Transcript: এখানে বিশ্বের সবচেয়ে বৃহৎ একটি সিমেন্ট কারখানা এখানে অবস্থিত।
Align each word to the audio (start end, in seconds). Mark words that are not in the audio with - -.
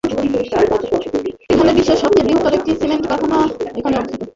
এখানে 1.49 1.71
বিশ্বের 1.77 1.99
সবচেয়ে 2.03 2.25
বৃহৎ 2.27 2.53
একটি 2.57 2.71
সিমেন্ট 2.79 3.03
কারখানা 3.09 3.37
এখানে 3.71 3.95
অবস্থিত। 3.97 4.21